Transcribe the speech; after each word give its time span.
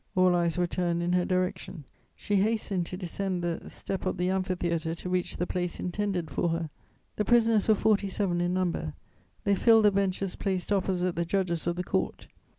All 0.15 0.35
eyes 0.35 0.57
were 0.57 0.65
turned 0.65 1.03
in 1.03 1.13
her 1.13 1.25
direction; 1.25 1.83
she 2.15 2.37
hastened 2.37 2.87
to 2.87 2.97
descend 2.97 3.43
the 3.43 3.69
steps 3.69 4.07
of 4.07 4.17
the 4.17 4.31
amphitheatre 4.31 4.95
to 4.95 5.09
reach 5.09 5.37
the 5.37 5.45
place 5.45 5.79
intended 5.79 6.31
for 6.31 6.49
her. 6.49 6.71
The 7.17 7.25
prisoners 7.25 7.67
were 7.67 7.75
forty 7.75 8.07
seven 8.07 8.41
in 8.41 8.51
number; 8.51 8.93
they 9.43 9.53
filled 9.53 9.85
the 9.85 9.91
benches 9.91 10.35
placed 10.35 10.71
opposite 10.71 11.15
the 11.15 11.23
judges 11.23 11.67
of 11.67 11.75
the 11.75 11.83
court. 11.83 12.25